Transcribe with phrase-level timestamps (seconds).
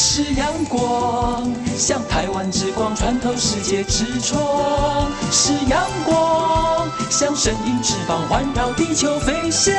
[0.00, 9.74] 是阳光，像台湾之光穿透世界之窗；是阳光，像神鹰翅膀环绕地球飞翔。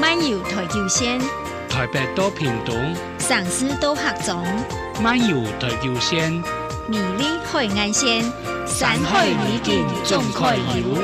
[0.00, 1.20] 漫游台球线，
[1.68, 4.46] 台北多屏东，上司多客种。
[5.02, 6.30] 漫游台球线，
[6.86, 8.22] 美丽海岸线，
[8.64, 11.02] 山海美景总可游。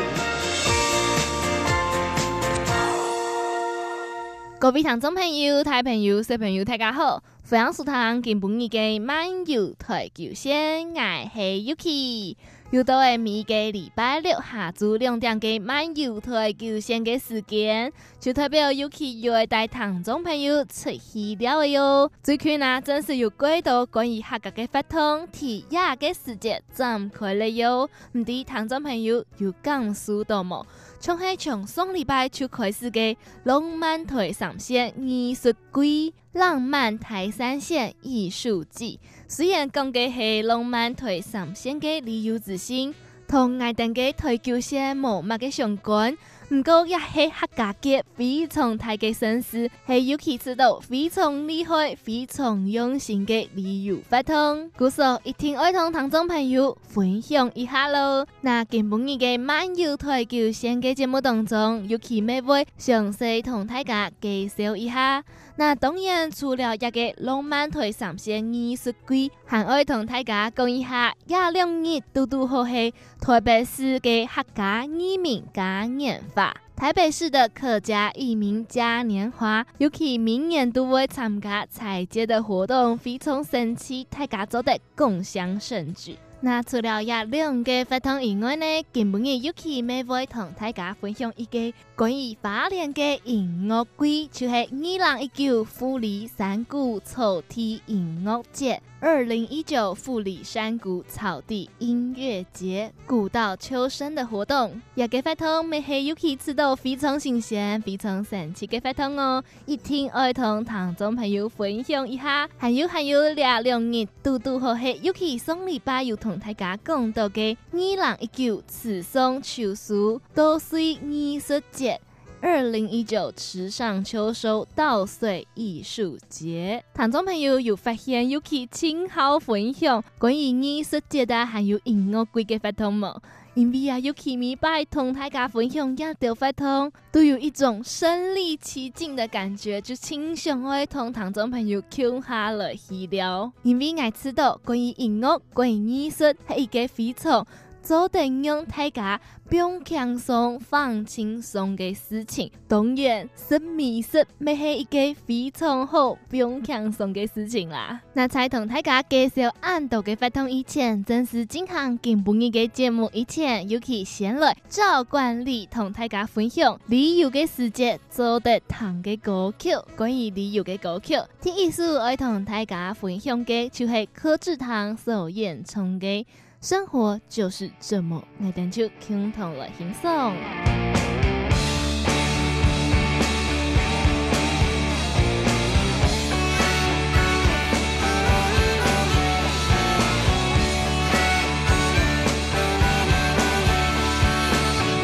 [4.65, 7.23] 各位听众朋友、大朋友、小朋友，大家好！
[7.47, 12.37] 欢迎收听今晡日嘅漫游台球线，我是 Yuki。
[12.75, 22.11] 又到了每个礼拜六下昼两点嘅漫游台球线嘅时间，就代表有去又会带听众朋友出去了哟。
[22.21, 27.89] 最近呢，真是有几多关于客家嘅活动、体验嘅世界展开了哟。
[28.11, 30.65] 唔知听众朋友有感受到冇？
[30.99, 42.93] 从系从上礼拜就开始嘅浪漫台上线艺术季、浪漫台三线艺术季，虽然讲嘅系浪漫台三线嘅旅游之星，
[43.29, 46.17] 同爱登嘅台球线冇乜嘅相关。
[46.51, 54.71] 唔过也系客家嘅非常大嘅盛事，系尤其知道非常厉害、非常用心嘅旅游活动。
[54.77, 58.27] 故说一定爱同听众朋友分享一下喽。
[58.43, 65.25] 那今晡日嘅漫游台球线嘅节目当中，尤其咩会详细同大家介绍一下。
[65.57, 76.53] 那当然除了一个浪漫台三线艺术季，还爱同大家讲一下廿两日嘟嘟好系台北市的客家移民嘉年华。
[76.77, 86.19] 台北市的客家移民嘉年华，尤其明年都会参加采节的活动，非常神奇，大家做得共享盛举。
[86.45, 98.83] 那除了廿两个活动以外呢，今晡日尤其咩会同大家分享一个关于花莲的音乐季，就是二零一九富里山谷草地音乐节。
[99.07, 109.45] 二零一九富里山谷草地音乐节，古道秋生的活动，也给发通没黑 Yuki 吃到非常新鲜、非常神奇嘅发通哦！
[109.67, 122.01] 一听爱同听众朋友分享一下，还有还有两两日嘟嘟和黑 Yuki 上礼拜又同大家共到嘅二零一九池上秋收稻穗艺术节。
[122.47, 133.19] 二零一九池上秋收稻穗艺术节，听众朋友有发现 Yuki 亲好分享关于艺术节的还有音乐季嘅活动吗？
[133.55, 143.51] 因为啊，Yuki 明白同大家分享一条发通，都有一种身临其境的感觉，就亲想爱同听众朋友 Q 下来去聊。
[143.63, 147.47] 因为我知道关于音乐、关于艺术系一个非常。
[147.85, 158.01] 做得让大家不用轻松放轻松的事情，当然是美食，咪系一个非常好不用轻松的事情啦。
[158.15, 169.69] 那在同大家介绍俺度嘅活动以前，正式进行今晡日嘅节目以前，尤其先来赵冠礼同大家分享旅游嘅世界做得糖嘅歌曲。
[169.95, 176.25] 关于旅游嘅歌曲，第一首爱同大家分享嘅就系柯志棠所演唱嘅。
[176.65, 180.11] 生活就是这么，爱听就倾听了轻松。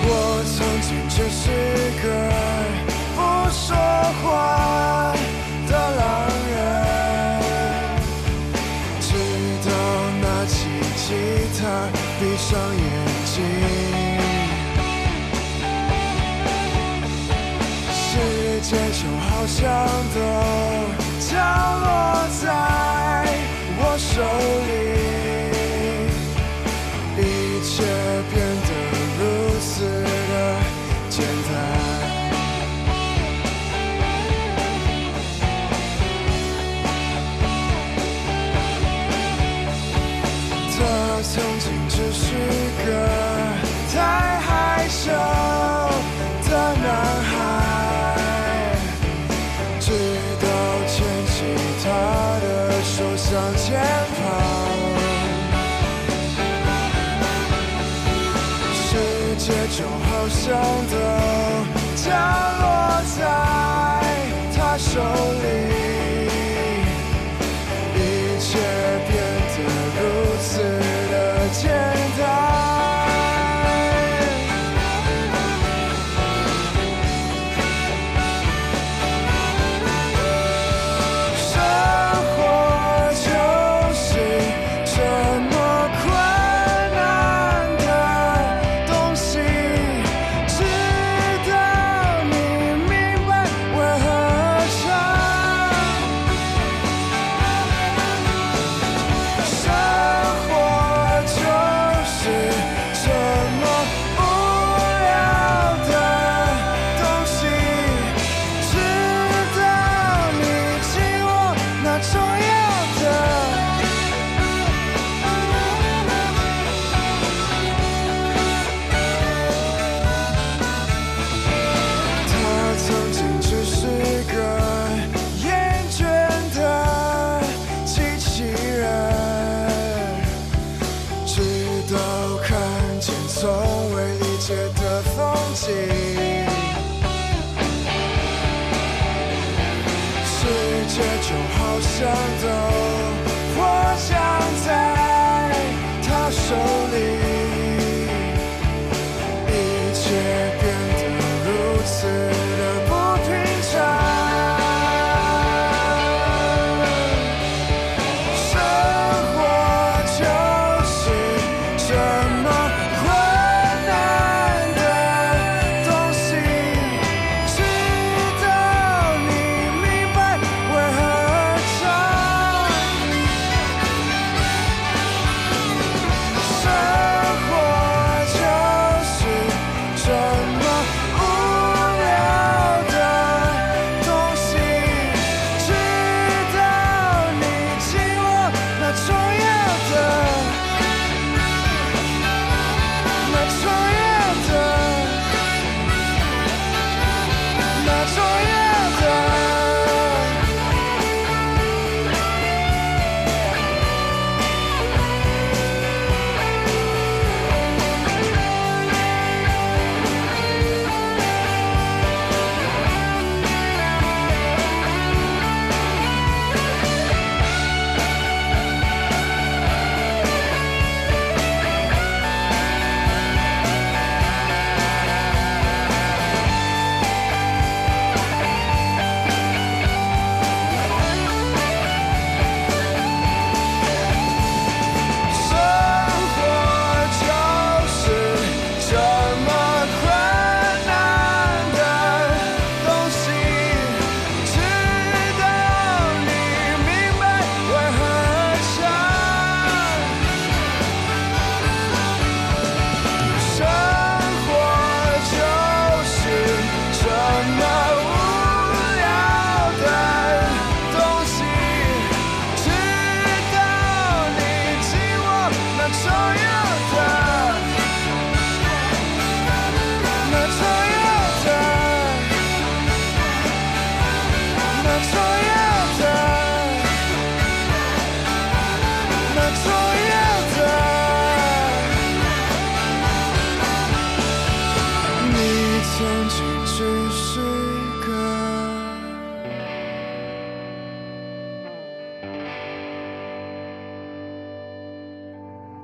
[0.02, 1.69] 我曾经就是
[19.58, 20.20] 就好像都
[21.18, 21.30] 降
[21.80, 21.84] 落
[22.40, 22.44] 在
[23.78, 24.22] 我手
[24.68, 24.70] 里，
[58.72, 58.88] 世
[59.38, 60.38] 界就好像
[60.90, 60.94] 都
[61.96, 62.06] 降
[62.60, 62.62] 落
[63.16, 63.18] 在
[64.56, 64.90] 他手
[65.42, 65.44] 里，
[67.96, 67.98] 一
[68.38, 68.48] 切
[69.08, 69.10] 变
[69.52, 69.56] 得
[69.96, 69.98] 如
[70.40, 70.50] 此
[71.10, 71.14] 的
[71.52, 71.62] 简
[72.18, 72.99] 单。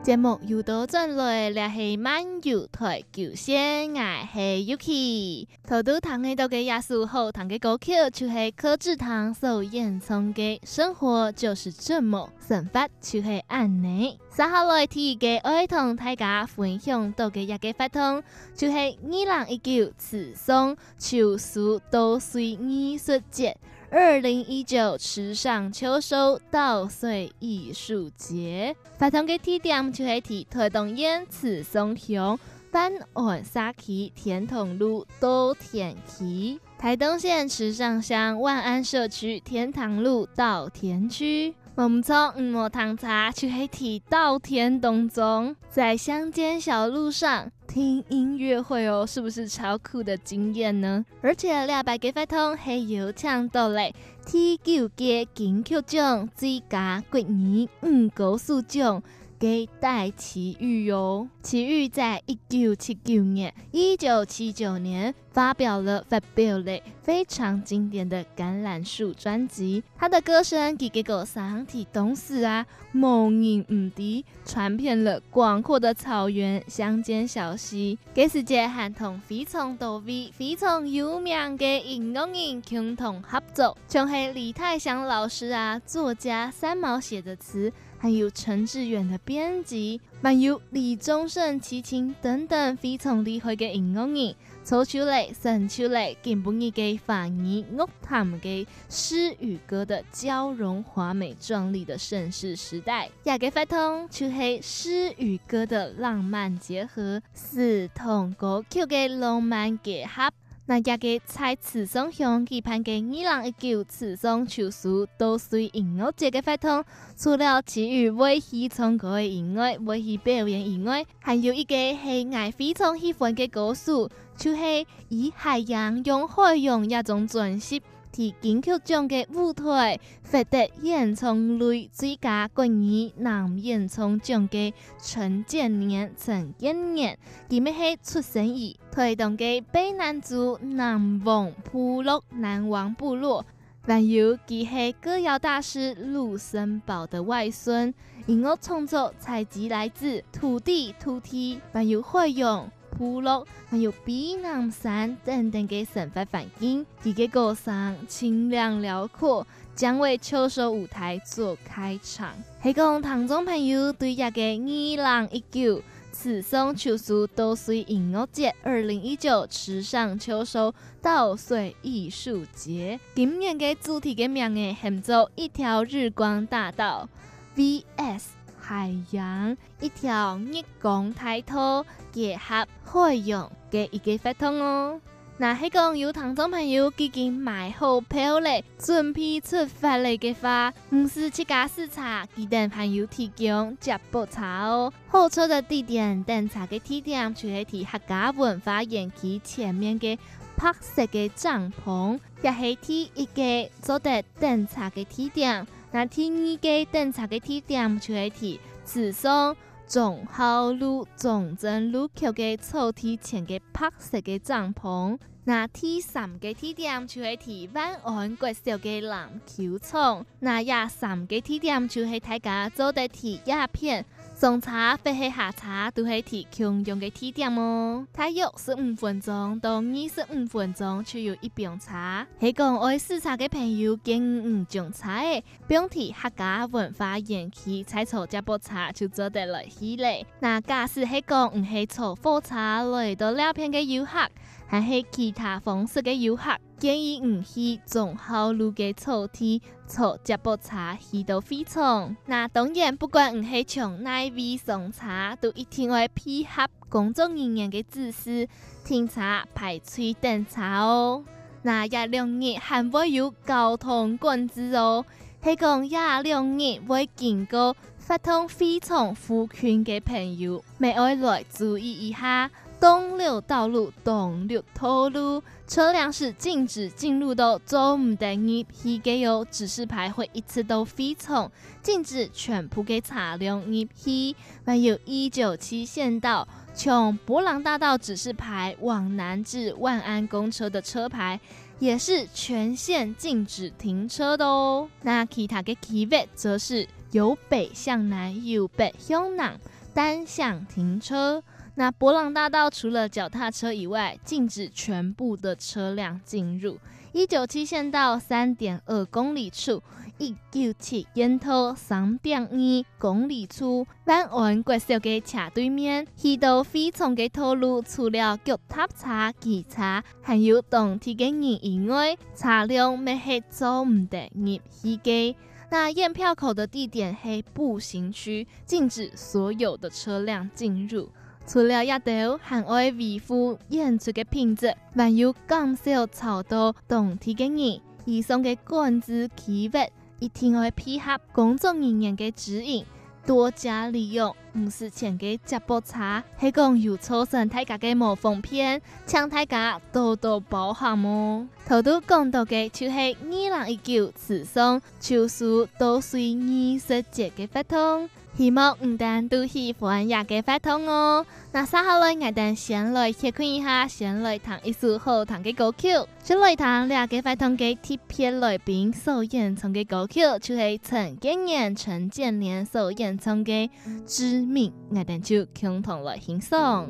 [0.06, 5.48] 节目又到转来，联系漫游台九线，爱系 Yuki。
[5.66, 14.16] 头都弹嘅到嘅亚叔后弹嘅歌曲，就系柯智棠所演唱嘅《生活就是这么生发》，就系安尼。
[14.30, 18.22] 接下来提嘅爱同大家分享到嘅一个活动，
[18.54, 23.56] 就系二零一九池上秋收稻穗艺术节。
[23.90, 32.38] 二零一九池上秋收稻穗艺术节，发通嘅地点就系提台东县池上乡
[32.72, 41.54] 办案社区天同路稻田区，台东县池上乡万安社区天堂路稻田区。
[41.76, 47.52] 我们从五毛汤茶去黑体稻田当中，在乡间小路上。
[47.68, 51.04] 听音乐会哦，是不是超酷的经验呢？
[51.20, 59.02] 而且两百几块通还有抢到嘞，T 九街金曲奖最佳国语女歌素奖
[59.38, 61.28] 给戴奇遇哟。
[61.42, 77.96] 奇遇在一九七九年、一九七九年发表了发表了非常经典的《橄榄树》专辑，他的歌声给给个上体东势啊，梦影唔敌，传遍了广阔的草原、乡间小溪。
[78.12, 87.72] 给世界喊同非常多位、非常有名的音乐人共同合作，像系李泰祥老师啊，作家三毛写的词。
[87.98, 103.10] 还有陈志远的编辑，还有李宗盛、齐秦等等非常厉害的音乐人，做出来、生出来，根本一个华语乐坛嘅诗与歌的交融华美壮丽的盛世时代。
[103.24, 110.30] 也个发通就系诗与歌的浪漫结合，诗同歌曲嘅浪漫结合。
[110.68, 116.84] 那家个在池上乡举办的二零一九池上秋收稻穗音乐节嘅活动，
[117.16, 127.80] 除了其余会去唱歌的音乐，会去表演以外，还有一个系爱非常喜欢嘅歌手，就是以海洋用海洋一种转型。
[128.16, 143.44] 提金曲奖的舞台，获得演唱类最佳国语男演唱奖的陈建年、陈建年，佢们系出生于台东嘅卑南族南王部落，南王部落，
[143.82, 147.92] 还有佢系歌谣大师卢森堡的外孙，
[148.24, 152.66] 音乐创作采集来自土地、土地，还有会用。
[152.96, 162.32] 部落还有避难山等等嘅生活环境，佢嘅歌声清亮辽阔，将为秋收舞台做开场。
[162.62, 177.08] 系讲听众朋友对一个二零一九池上秋收稻穗音乐节二零一九池上秋收稻穗艺术节，今年嘅主题嘅名嘅叫做一条日光大道
[177.54, 178.35] VS。
[178.66, 185.00] 海洋一条日光大道结合海洋嘅一个活动哦。
[185.38, 194.92] 那系讲有听众朋友已经买好票咧，准备出发嚟嘅话，唔是七家四茶，记得朋友提供接驳车哦。
[195.08, 200.18] 候车的地点等茶嘅地点，就系喺客家文化园区前面嘅
[200.56, 205.64] 白色嘅帐篷，也系第一个做得等茶嘅地点。
[205.96, 209.56] 那第二个等车嘅地点就系喺池上
[209.88, 215.18] 忠孝路中正路口的草地前的白色嘅帐篷。
[215.44, 220.26] 那第三个地点就系喺万安国小嘅篮球场。
[220.40, 224.04] 那第三个地点就系大家做得睇鸦片。
[224.38, 228.06] 上茶或系下茶都系提供用嘅地点哦。
[228.12, 232.26] 大约十五分钟到二十五分钟就有一瓶茶。
[232.38, 240.22] 系讲爱试茶嘅朋友，建议唔种茶诶，不用提客家文化园区采草接驳茶就做得来起嚟。
[240.40, 244.28] 那假使系讲唔系坐火车来到两边嘅游客，
[244.66, 246.54] 还系其他方式嘅游客。
[246.78, 252.16] 建议唔去忠孝路嘅草地坐接驳车去到飞冲。
[252.26, 258.48] 那当然，不管唔系从哪位上车，都一定会配合工作人员嘅指示
[258.84, 259.20] 停车
[259.54, 261.24] 排队等车哦。
[261.62, 265.04] 那一两日还会有交通管制哦，
[265.42, 272.50] 系讲一两日会经过发通飞冲附近嘅朋友，咪爱来注意一下。
[272.78, 281.50] 东六道路、东六头路，车辆是禁止进入的，做唔得入去嘅有指示牌会一次都飞冲，
[281.82, 284.36] 禁止全部嘅车辆入去。
[284.64, 291.40] 还有一九七县道，从博朗大道指示牌往南至万安公车的车牌，
[291.78, 294.88] 也是全线禁止停车的哦。
[295.02, 299.58] 那其他嘅区域则是由北向南，由北向南
[299.94, 301.42] 单向停车。
[301.78, 306.78] 那博朗大道除了脚踏车以外，禁止全部的车辆进入。
[307.12, 309.82] 一九七县道三点二公里处，
[310.16, 312.58] 一九七烟头三点二
[312.98, 325.34] 公里处，万安国小街斜对面，去到飞冲嘅道路，除了脚踏车、机车，还有当地嘅人以外，车辆咪系做唔得入去嘅。
[325.68, 331.10] 那验票口的地点系步行区，禁止所有的车辆进入。
[331.46, 339.70] 除了一道还爱维护演出的品质，还有减少超多当地的人，以上的管制区域
[340.18, 342.84] 一定会配合工作人员的指引，
[343.24, 351.46] 多加利用五十钱的接驳车，系讲有造成大家的无方片，请大家多多包涵哦。
[351.66, 358.10] 头都讲到的就系二零一九池上秋收稻穗艺术节的活动。
[358.36, 361.24] 希望唔但都喜欢也个发通哦。
[361.52, 365.88] 那稍后来，我等先来去看一下，先来弹一首好听嘅歌曲。
[366.22, 373.70] 先来弹两个发通嘅特别来宾所演唱嘅歌曲，就系陈建年、陈建年所演唱嘅
[374.04, 376.86] 《知命》，我等就共同来欣赏。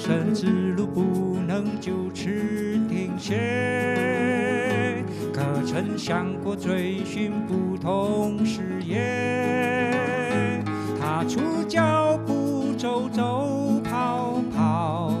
[0.00, 2.24] 人生之路不能就此
[2.88, 10.62] 停歇可曾想过追寻不同事业
[10.98, 15.12] 踏出脚步走走跑跑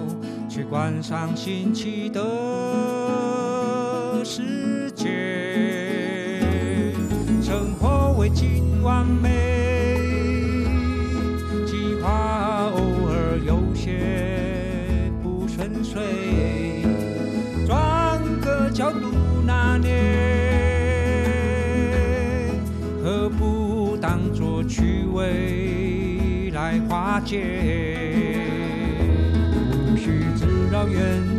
[0.48, 2.22] 去观赏新奇的
[4.24, 5.04] 世界
[7.42, 9.49] 生活未尽完美。
[27.22, 27.26] 无
[29.96, 31.29] 须自找冤。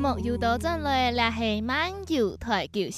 [0.00, 2.88] Một 进来，那是慢摇台球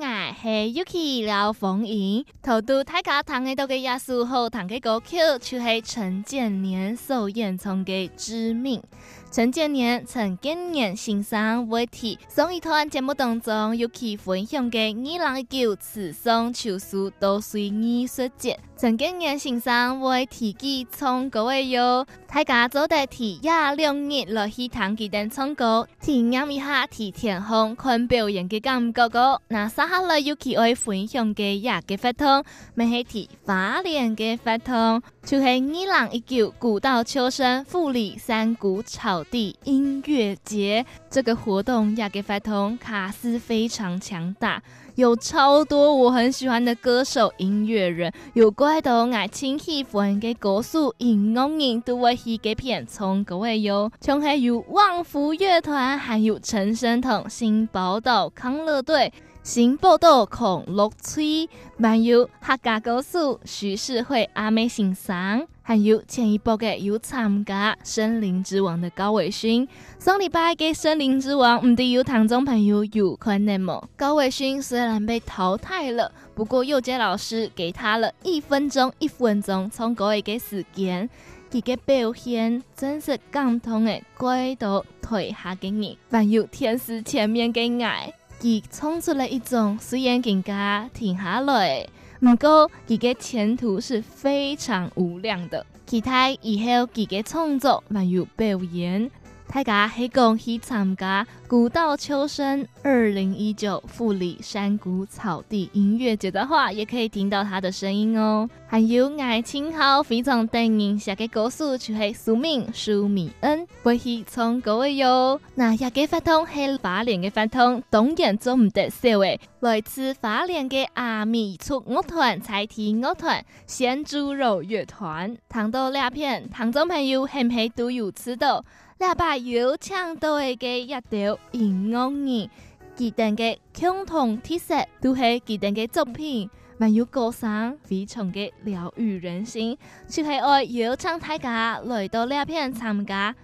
[0.00, 2.26] lời Uki 聊方 Yuki.
[2.42, 8.82] 头都太家谈起都给压缩好，谈起歌曲就系陈建年首演从个知名。
[9.30, 18.58] 陈建年曾经年先生媒体，综一段节目当中尤其分享嘅二人一九此生求事都随艺术节。
[18.76, 32.12] 陈建年先生媒体记从各位哟，大家做代提廿两日落去谈记等唱歌，体验一下提天空看表演的感觉，那沙下来尤其会分享嘅也嘅发。
[32.32, 40.86] 动，咪系提花莲嘅活动，就系二零一九古道秋声富里山谷草地音乐节。
[41.10, 44.62] 这个活动，亚给法通卡司非常强大，
[44.94, 59.12] 有超多我很喜欢的歌手、音乐人，有怪多爱听喜欢的歌手、音乐人都会去给片从各位有，像还有旺福乐团，还有陈升彤、新宝岛康乐队。
[59.42, 61.48] 新报道孔乐翠，
[61.80, 69.66] 还有客家歌手徐世慧阿妹先生，还有前一波的有参加《森林之王》的高伟勋。
[69.98, 73.82] 上礼拜嘅《森林之王》唔知有听众朋友有看到吗？
[73.96, 81.10] 高伟勋虽然被淘汰了，不过佑杰老师给他了一分钟，一分钟从各位嘅时间，
[81.50, 88.14] 佢嘅表现真是感动诶，怪到退下给你，还有天使前面嘅爱。
[88.42, 91.86] 佢创出了一种虽然更加停下来，
[92.18, 95.64] 不过佢嘅前途是非常无量的。
[95.86, 99.08] 期待以后佢嘅创作还有表演。
[99.54, 108.48] 大家系讲去参加古道秋声二零一九富里山谷草地音乐节的话，也可以听到他的声音哦。
[108.66, 115.38] 还有爱情号非常电影下嘅歌手就系苏敏苏米恩，会去唱歌嘅哟。
[115.54, 119.38] 那下个发通系花莲嘅发通，当然做唔得少诶。
[119.60, 128.64] 来自花莲嘅阿米族乐团、彩体乐团、咸猪肉乐团，糖豆两片，听众朋友系唔系都有吃到？
[129.02, 132.48] 两把有抢到嘅一条音乐人，
[132.96, 139.76] 佢哋嘅共同特色都系佢哋嘅作品，还有歌声非常嘅疗愈人心。
[140.06, 143.34] 就系爱邀请大家来到两片参加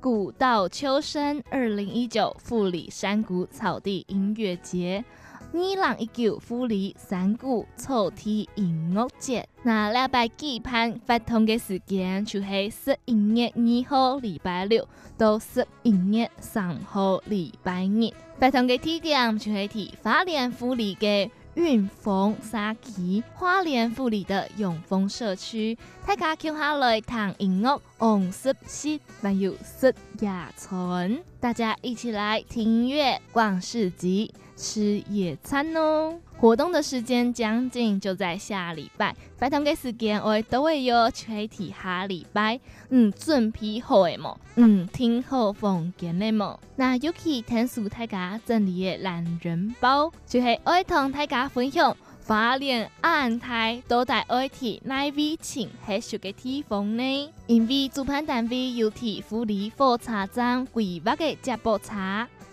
[0.00, 5.04] 古道秋声二零一九富里山谷草地音乐节。
[5.50, 14.86] 二零一九富里山谷草地音乐节，那礼拜举办发通嘅时间就系十一月二号礼拜六。
[15.16, 18.12] 到十一月三号礼拜日。
[18.38, 25.76] 发通嘅地点就系提花莲富里嘅云峰社区，花莲富里的永丰社区。
[26.06, 34.32] 大家接下来听音乐，红色系还有色雅村，大家一起来听音乐，逛市集。
[34.58, 36.16] 吃野餐哦！
[36.36, 42.58] 活动的时间将近就在下礼拜，发通嘅时间我都会有具体下礼拜。
[42.90, 44.36] 嗯，准备好诶么？
[44.56, 46.58] 嗯，听好房间诶么？
[46.74, 57.32] 那尤其听书大家整理嘅懒人包，就是爱同大家分享花莲安泰都在爱提奈位请系属嘅地方呢？
[57.46, 61.94] 因为主办单位有提富里火车站规划嘅接驳车。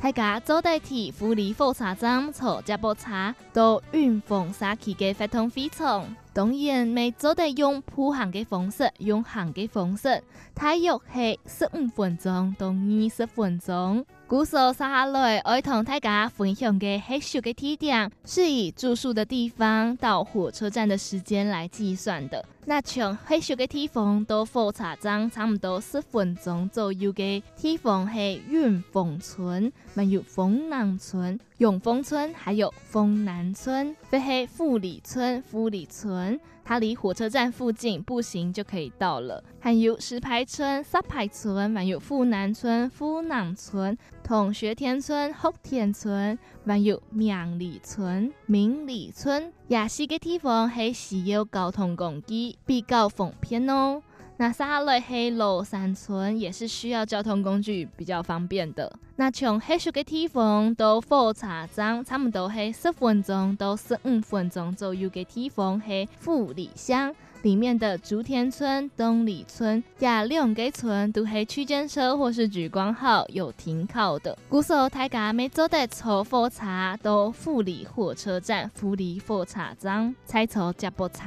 [0.06, 10.22] 大家做代替富里火车站坐接驳车到云峰社区的发通飞场，当然每做得用步行的方式，用行的方式，
[10.54, 14.06] 大约是十五分钟到二十分钟。
[14.28, 22.44] 故事接下来，我同大家分享嘅系数嘅地点，是以住宿的地方到火车站的时间来计算的。
[22.66, 39.41] 那从黑秀嘅地方到火车站差不多十分钟左右嘅地方系云峰村，还有丰南村、永丰村，还有丰南村，非系富里村、富里村，它离火车站附近步行就可以到了。
[39.60, 49.54] 还有石牌村、沙排村，还有富南村、富南村、同学田村、福田村，还有明里村、明里村。
[49.67, 54.01] 亚西个地方系需要交通工具比较方便哦。
[54.38, 58.91] 那下来系罗山村，也是需要交通工具比较方便的。
[59.15, 67.15] 那从黑树嘅地方到火车站，差不多系十分钟到十五分钟左右嘅地方系富里乡。
[67.45, 74.36] 里面的竹田村、东里村、亚两个村都系区间车或是莒光号有停靠的。
[74.49, 76.65] 故说大家没坐得坐火车
[77.03, 81.21] 到富里火车站、富里火车站才坐接驳车。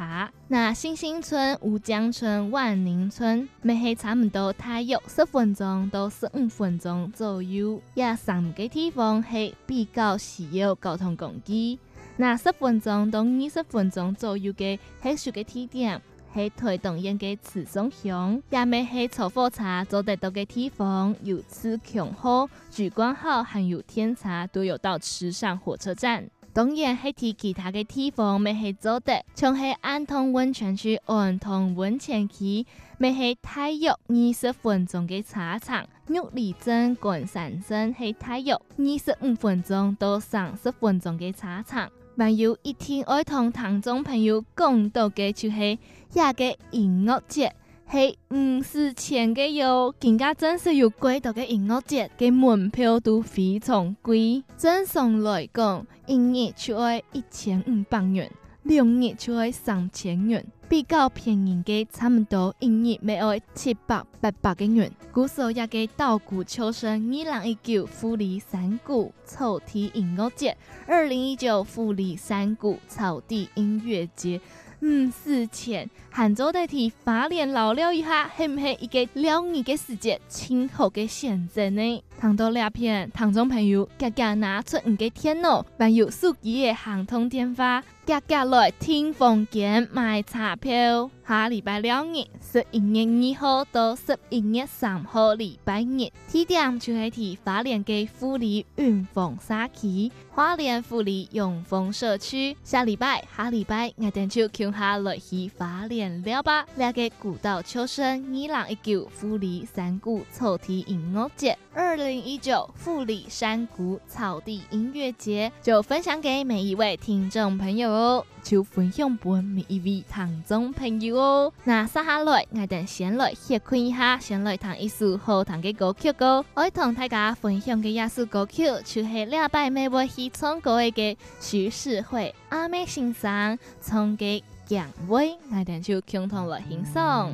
[0.48, 7.80] 那新兴村、乌江村、万宁村，每系差唔多大约十分钟到十五分钟左右。
[7.94, 11.78] 亚三个地方是比较需要交通工具。
[12.20, 16.02] 那十分钟到二十分钟左右嘅系属个地点。
[16.34, 26.28] 系推动应该持松乡，也咪系坐火车走得到嘅地方，有此强好，景观好，还有天茶都有到池上火车站。
[26.52, 32.66] 当然系提其他嘅地方咪系走得，像系安通温泉区、安通温泉区，
[32.98, 35.86] 咪系大约二十分钟嘅车程。
[36.08, 41.88] 玉里镇、关山镇系大约二十五分钟到三十分钟嘅车程。
[42.18, 45.78] 还有一天爱同听众朋友讲到嘅就系
[46.12, 47.54] 一个音乐节，
[47.88, 54.42] 系五四千嘅哟，更加真是有贵度嘅音乐节，嘅门票都非常贵。
[54.56, 58.28] 正常来讲，一年就要一千五百元，
[58.68, 60.44] 两日就要三千元。
[60.68, 64.92] 比较便宜的，差不多一日没要七百八百嘅元。
[65.10, 70.54] 古时候也给稻谷秋声，二零一九富里山谷草地音乐节，
[70.86, 74.38] 二零一九富里山谷草地音乐节，
[74.82, 82.02] 五四千，杭州代替花莲老了一下，是不是一个两日的时间，亲口嘅选择呢？
[82.18, 87.80] 谈到两片，听众朋友，家家拿出你嘅电脑，还有手机嘅行通电话。
[88.04, 102.56] 格格来听风间买车票，下礼拜两日，十一月二号到十一月三号礼拜日，地点就系提花莲嘅富里云峰沙区，花莲富里永丰社区。
[102.64, 106.64] 下礼拜，下礼拜，我哋就共下来去花莲了吧。
[106.76, 118.24] 两个古道秋声，二零一九富里山谷草地音乐节，二零零一九富里山谷草地音乐节，就分享给每一位听众朋友哦。
[118.42, 121.52] 就分享俾每一位听众朋友哦。
[121.64, 126.42] 那接下来，我哋先来歇看一下，先来弹一首好听嘅歌曲歌。
[126.54, 137.30] 我同大家分享嘅一首歌曲，就系两百美位去唱歌嘅徐世慧阿妹先生唱嘅《姜味》，我哋就共同来欣赏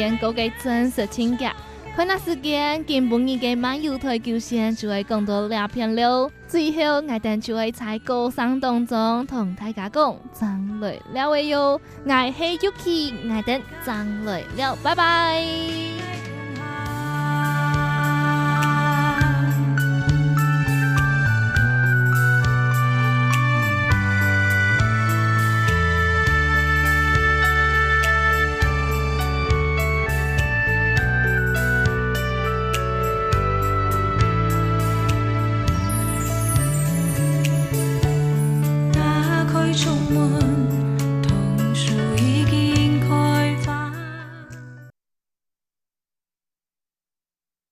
[0.00, 0.18] 赏。
[0.18, 1.54] 个个真实情感，
[1.96, 6.30] 看那时间，根本一个漫游台球线就会更多两片了。
[6.46, 16.09] 最后，我哋就会在歌声当中同大家讲，张来了喂哟，我系 Yuki，我等张来了，拜拜。